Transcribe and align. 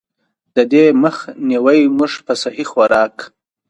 د 0.55 0.57
دې 0.71 0.85
مخ 1.01 1.15
نيوے 1.47 1.79
مونږ 1.97 2.13
پۀ 2.25 2.33
سهي 2.41 2.65
خوراک، 2.71 3.15